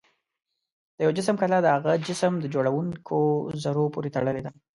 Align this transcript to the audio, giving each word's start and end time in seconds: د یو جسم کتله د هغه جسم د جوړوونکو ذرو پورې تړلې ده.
د 0.97 0.99
یو 1.05 1.11
جسم 1.17 1.35
کتله 1.41 1.59
د 1.61 1.67
هغه 1.75 1.93
جسم 2.07 2.33
د 2.39 2.45
جوړوونکو 2.53 3.17
ذرو 3.63 3.85
پورې 3.93 4.13
تړلې 4.15 4.41
ده. 4.45 4.51